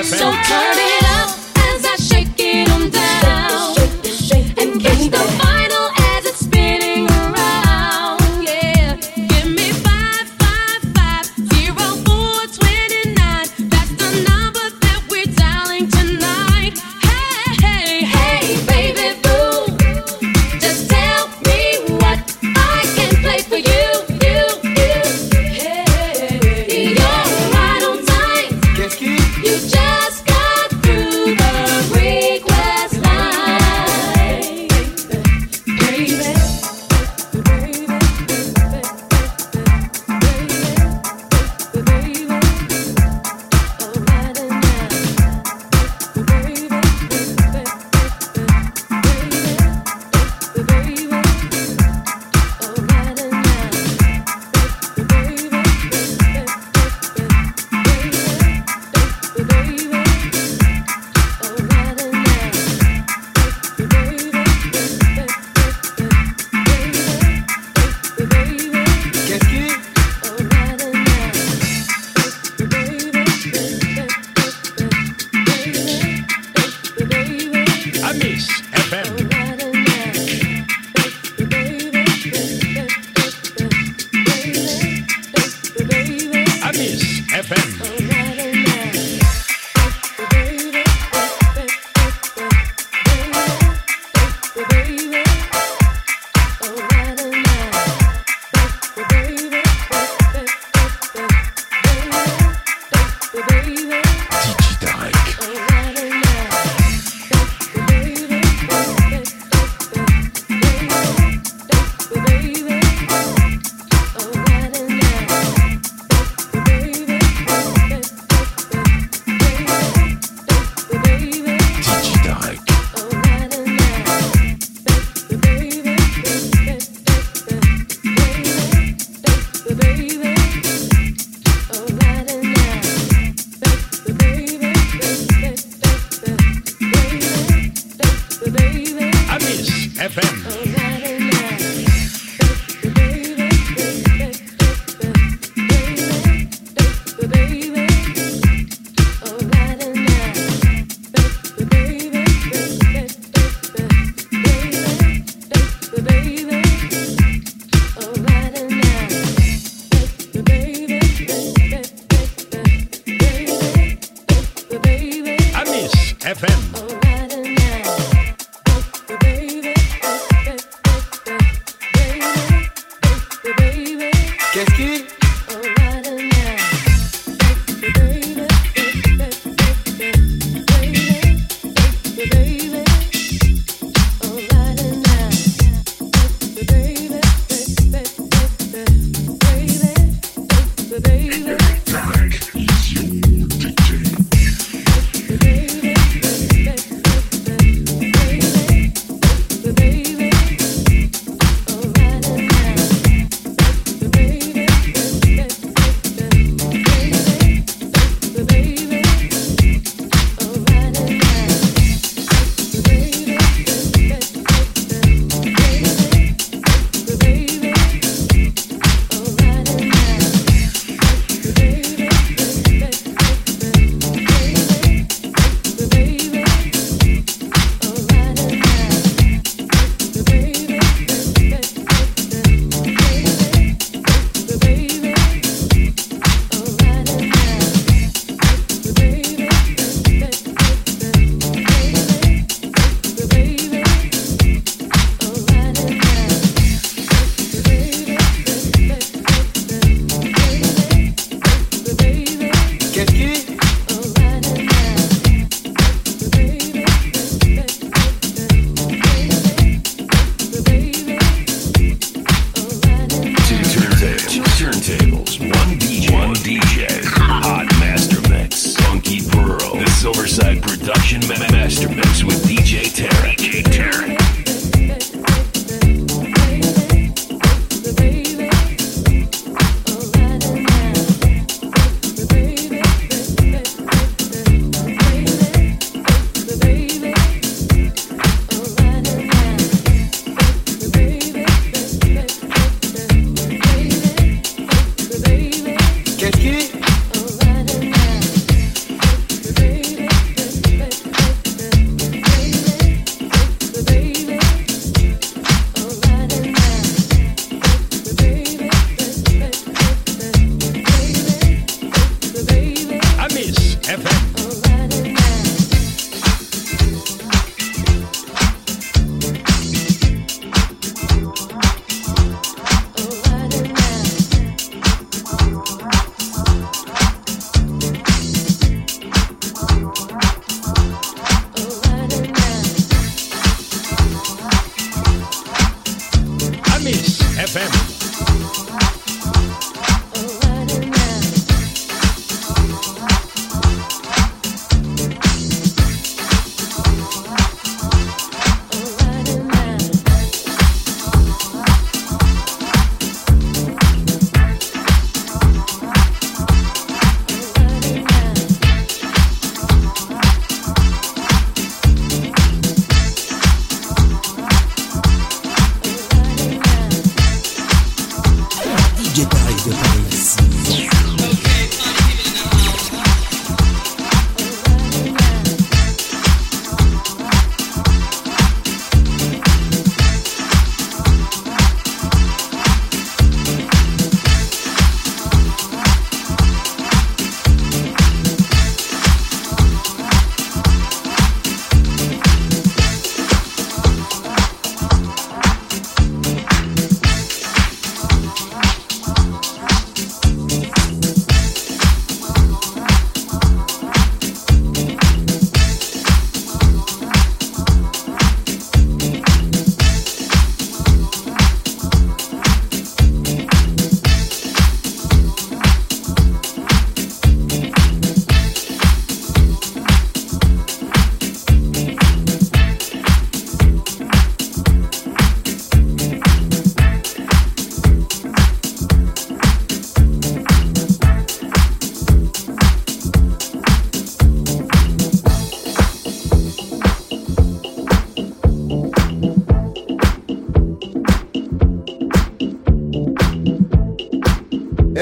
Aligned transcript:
FM. 0.00 0.16
So 0.16 0.32
turn 0.32 0.78
it 0.78 0.89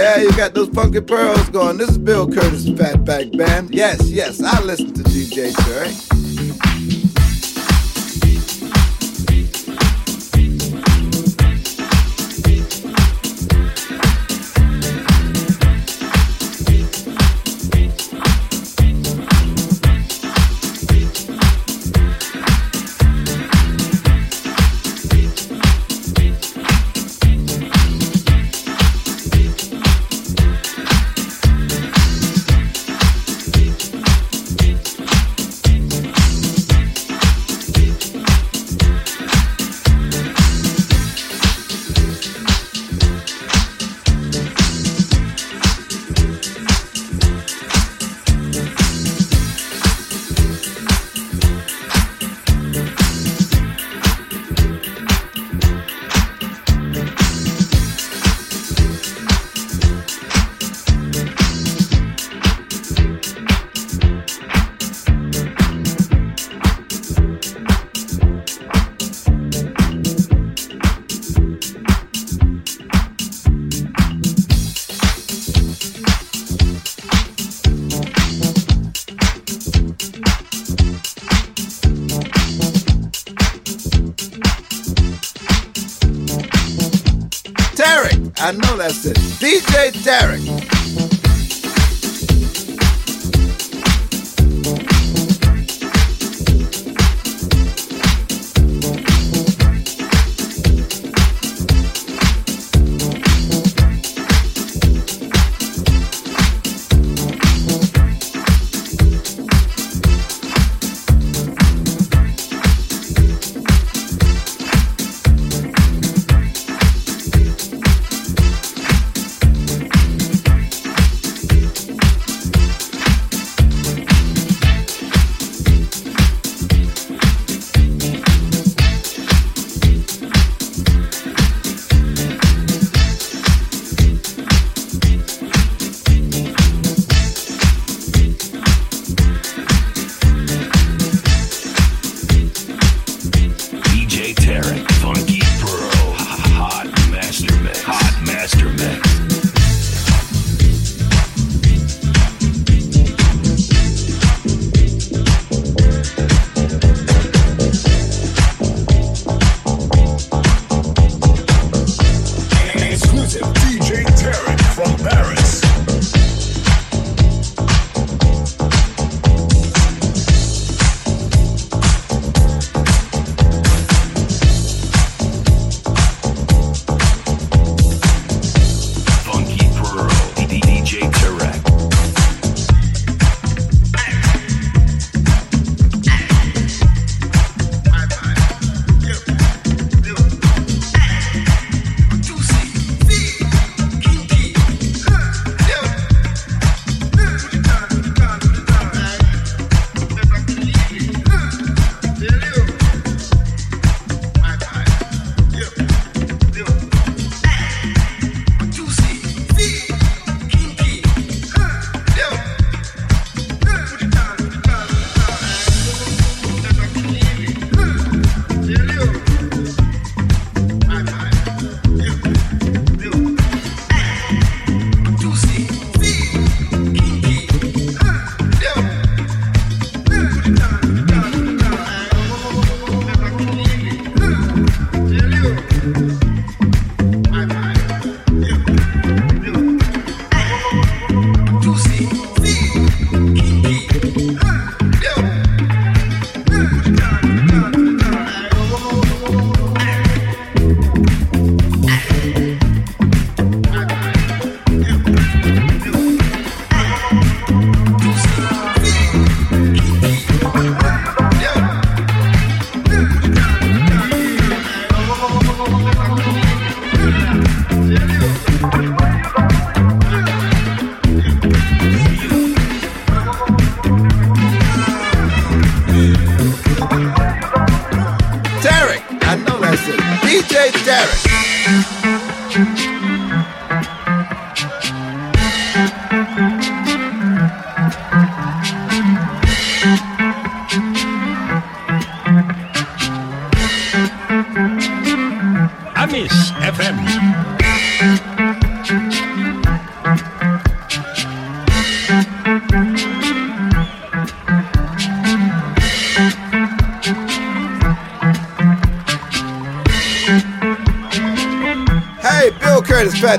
Yeah, 0.09 0.23
you 0.23 0.33
got 0.39 0.55
those 0.55 0.71
funky 0.71 1.03
pearls 1.03 1.51
going. 1.51 1.77
This 1.77 1.91
is 1.91 1.99
Bill 1.99 2.27
Curtis, 2.27 2.65
Fatback 2.65 3.37
Band. 3.37 3.75
Yes, 3.75 4.09
yes, 4.09 4.43
I 4.43 4.59
listen 4.63 4.95
to 4.95 5.03
DJ 5.03 5.55
Terry. 5.55 6.08
DJ 90.09 90.38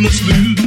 must 0.00 0.22
move. 0.26 0.57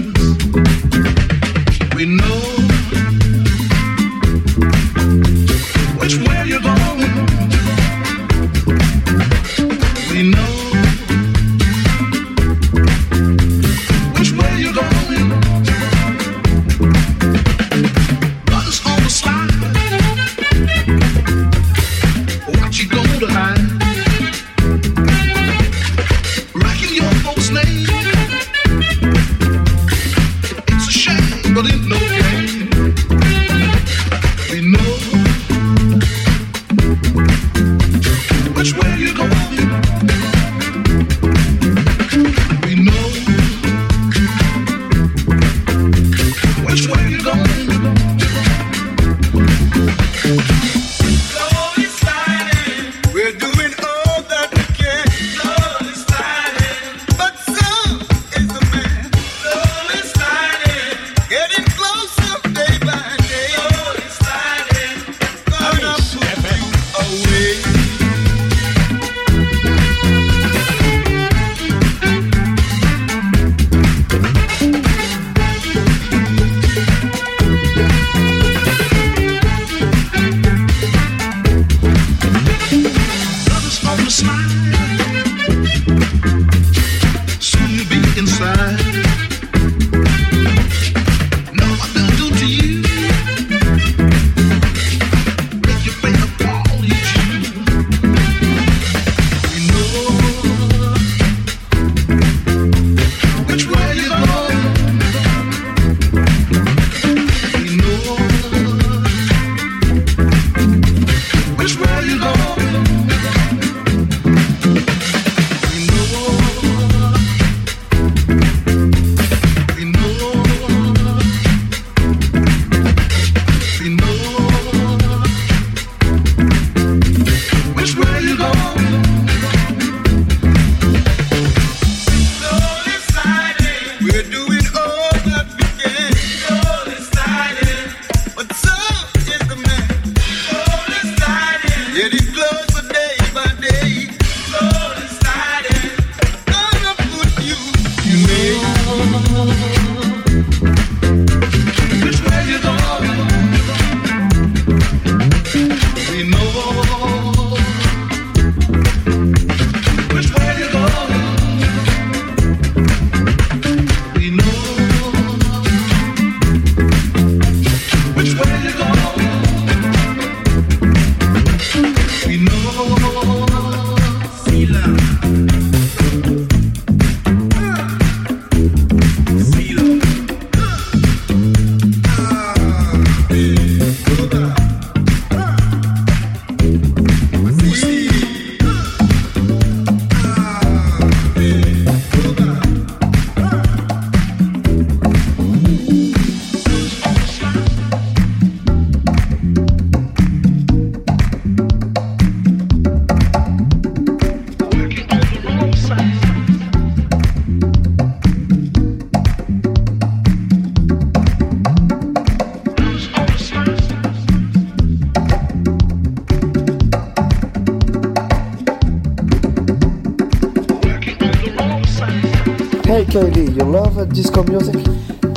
KD, 223.12 223.58
you 223.58 223.65
love 223.65 224.08
disco 224.13 224.41
music? 224.43 224.88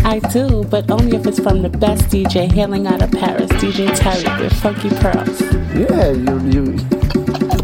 I 0.04 0.20
do, 0.32 0.62
but 0.62 0.88
only 0.92 1.16
if 1.16 1.26
it's 1.26 1.40
from 1.40 1.62
the 1.62 1.68
best 1.68 2.04
DJ 2.04 2.48
hailing 2.48 2.86
out 2.86 3.02
of 3.02 3.10
Paris, 3.10 3.50
DJ 3.54 3.92
Terry 3.98 4.40
with 4.40 4.52
Funky 4.62 4.90
Pearls. 4.90 5.40
Yeah, 5.74 6.12
you, 6.12 6.38
you 6.52 7.63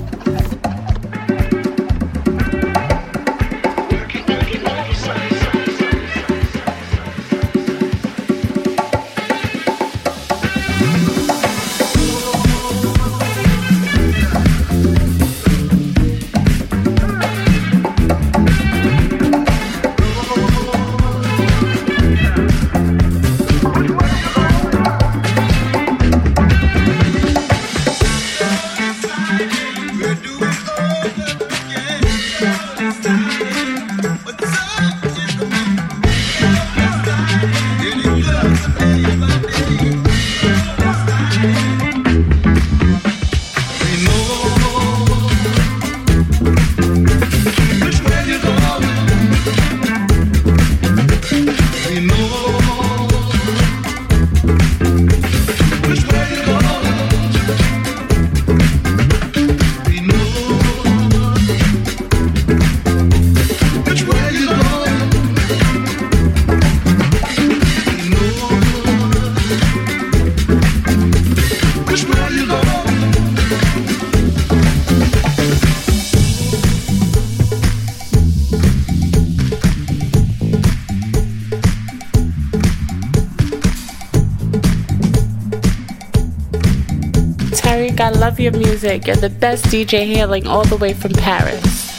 I 88.01 88.09
love 88.11 88.41
your 88.41 88.53
music. 88.53 89.07
You're 89.07 89.17
the 89.17 89.29
best 89.29 89.67
DJ 89.67 90.07
hailing 90.07 90.47
all 90.47 90.65
the 90.65 90.77
way 90.77 90.95
from 90.95 91.13
Paris. 91.13 91.90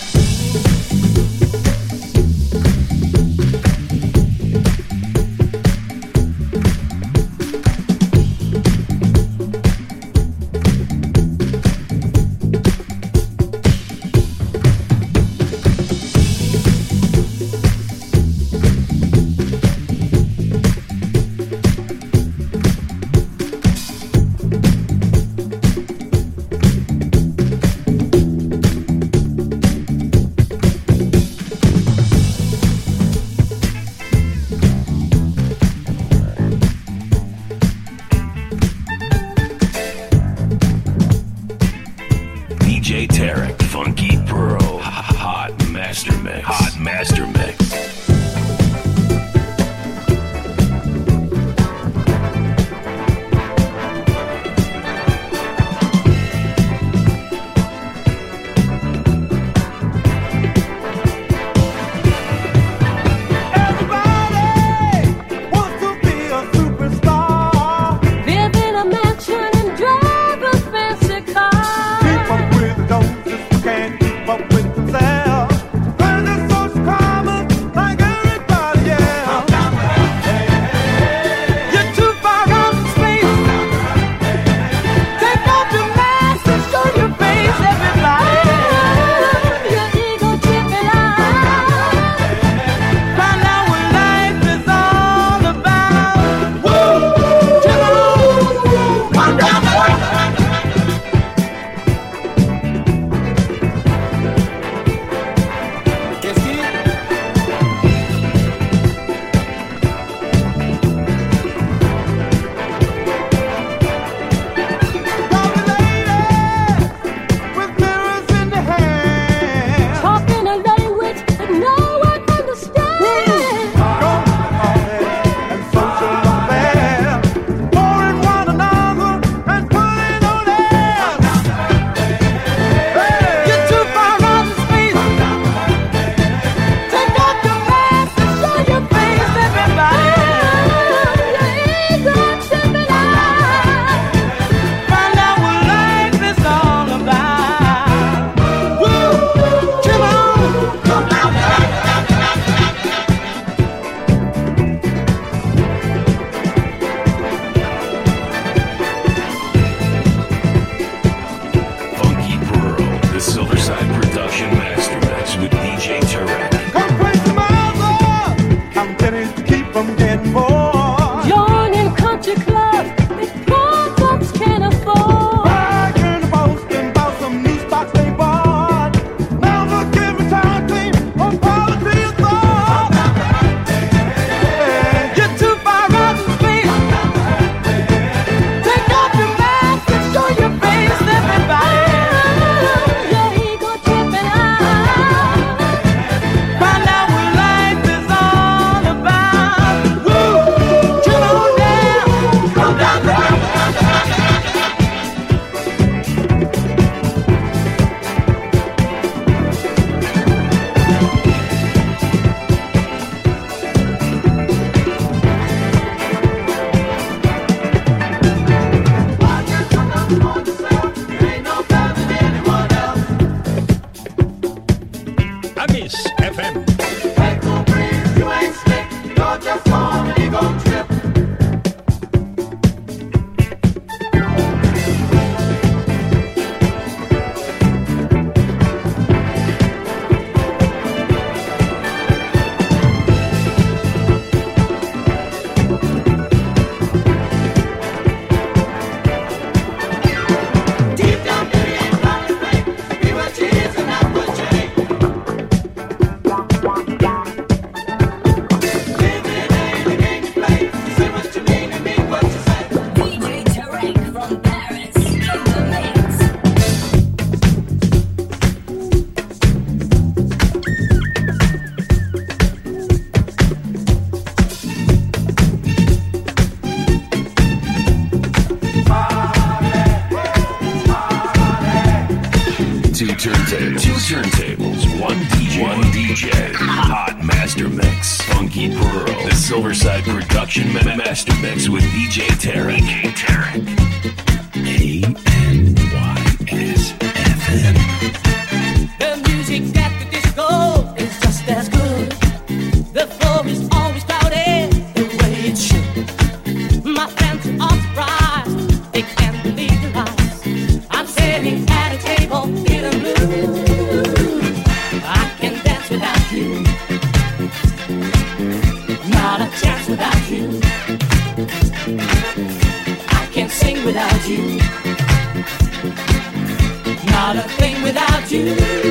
Not 327.33 327.45
a 327.45 327.49
thing 327.49 327.81
without 327.81 328.29
you. 328.29 328.90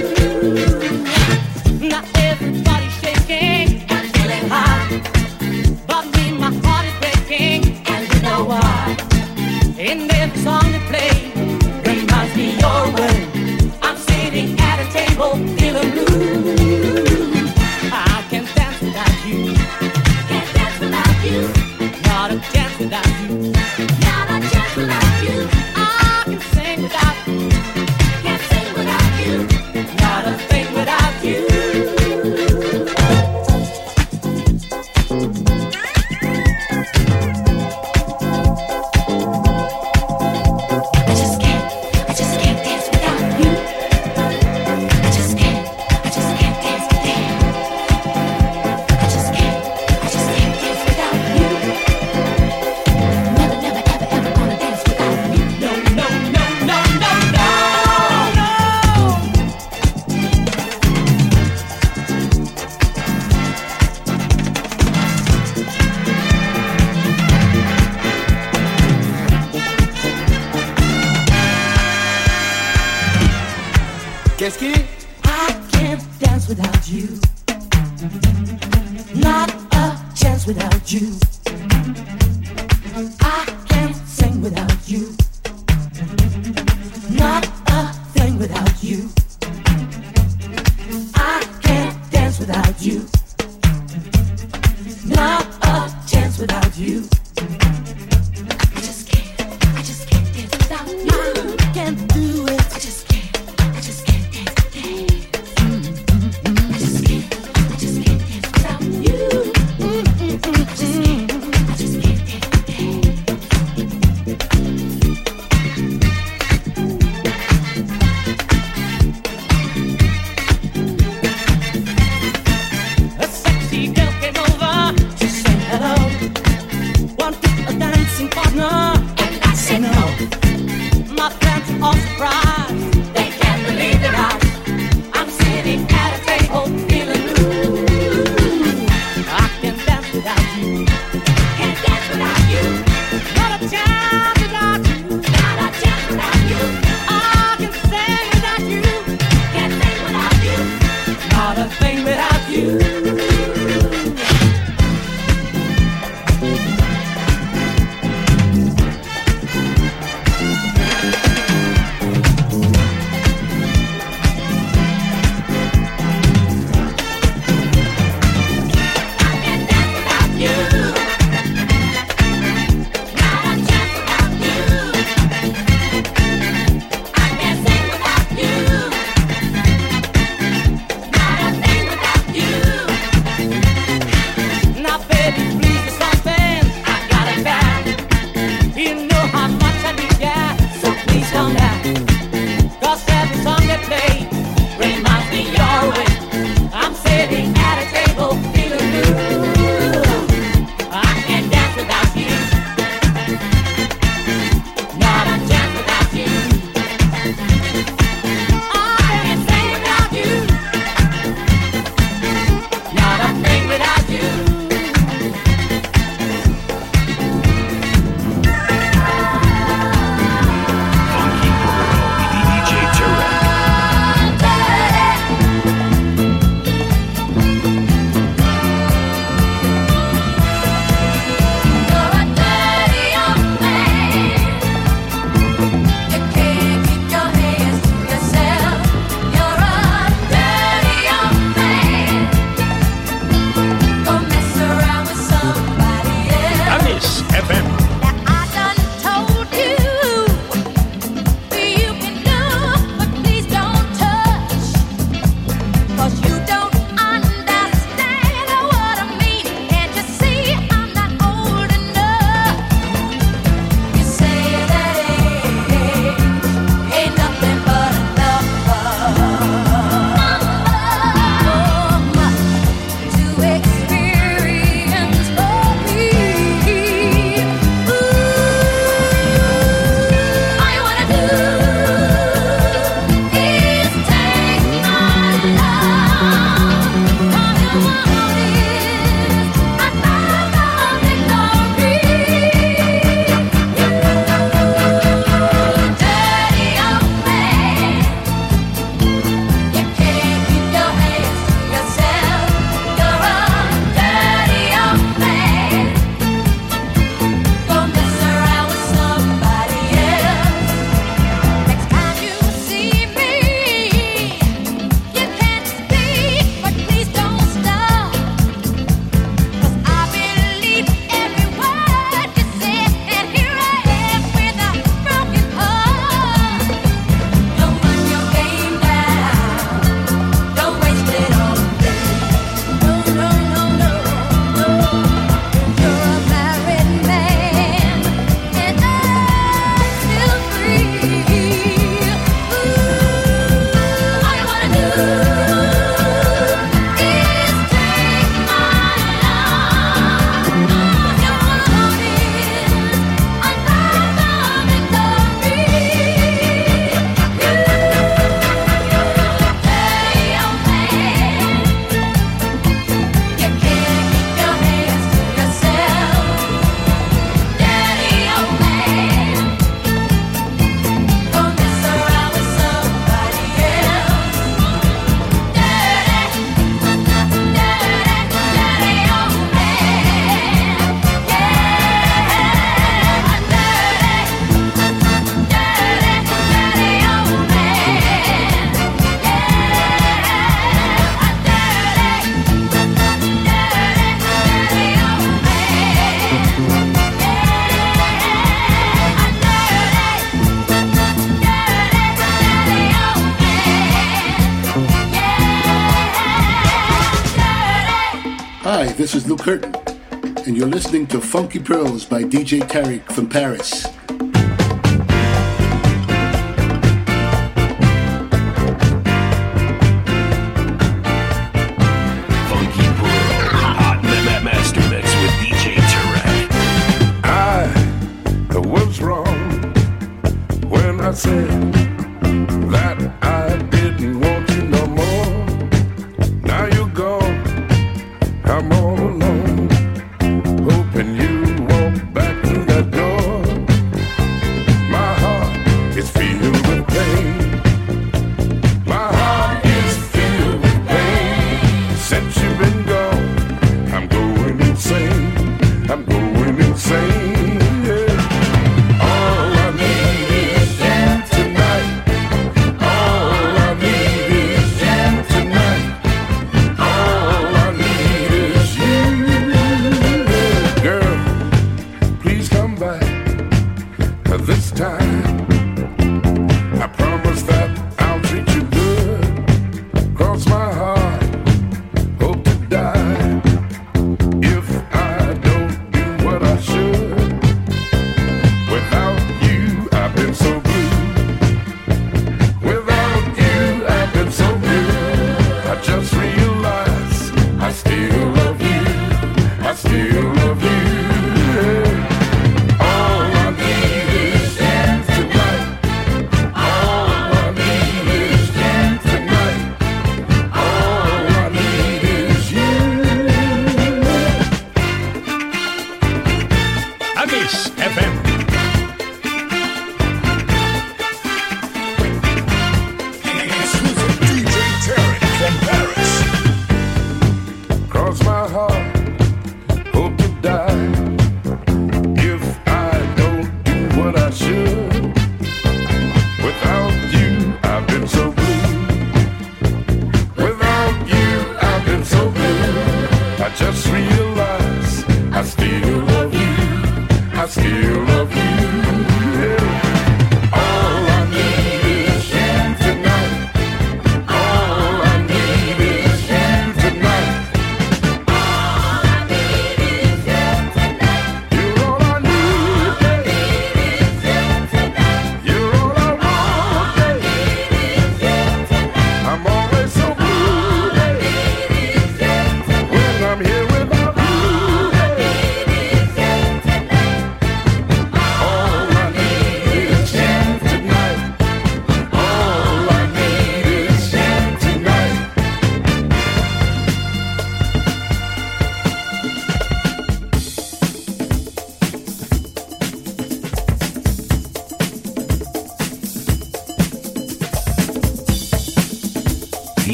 Funky 411.30 411.60
Pearls 411.60 412.04
by 412.04 412.24
DJ 412.24 412.58
Tarek 412.62 413.02
from 413.12 413.28
Paris. 413.28 413.86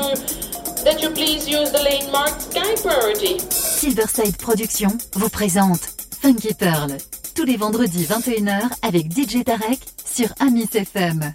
That 0.00 1.00
you 1.02 1.10
please 1.10 1.48
use 1.48 1.70
the 1.72 1.82
lane 1.82 2.10
marked 2.12 2.40
Sky 2.42 2.74
Priority. 2.82 3.38
Silverside 3.50 4.36
Productions 4.36 4.96
vous 5.14 5.28
présente 5.30 5.80
Funky 6.20 6.52
Pearl 6.54 6.96
tous 7.34 7.44
les 7.44 7.56
vendredis 7.56 8.04
21h 8.04 8.68
avec 8.82 9.10
DJ 9.12 9.44
Tarek 9.44 9.78
sur 10.04 10.28
Amis 10.40 10.68
FM. 10.72 11.32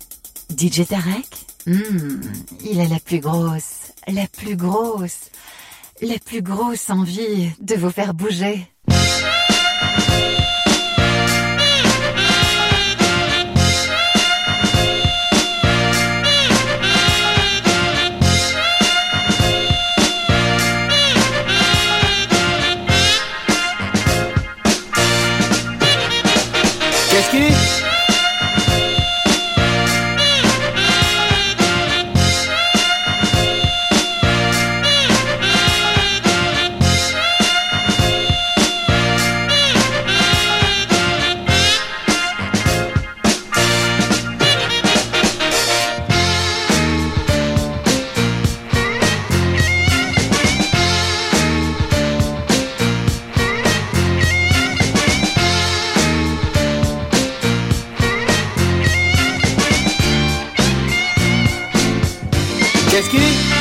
DJ 0.57 0.85
Tarek? 0.87 1.27
Hmm, 1.67 2.21
Il 2.63 2.79
a 2.81 2.85
la 2.87 2.99
plus 2.99 3.19
grosse, 3.19 3.91
la 4.07 4.27
plus 4.27 4.55
grosse, 4.55 5.29
la 6.01 6.17
plus 6.19 6.41
grosse 6.41 6.89
envie 6.89 7.49
de 7.61 7.75
vous 7.75 7.91
faire 7.91 8.13
bouger. 8.13 8.67
Dit 62.91 63.60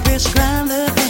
I 0.00 0.02
bitch 0.02 0.34
climb 0.34 1.09